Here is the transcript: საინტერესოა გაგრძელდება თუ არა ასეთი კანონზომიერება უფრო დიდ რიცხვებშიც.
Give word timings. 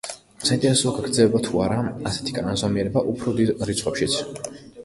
საინტერესოა 0.49 0.93
გაგრძელდება 0.95 1.41
თუ 1.49 1.61
არა 1.65 1.77
ასეთი 2.13 2.35
კანონზომიერება 2.39 3.07
უფრო 3.15 3.35
დიდ 3.41 3.55
რიცხვებშიც. 3.73 4.21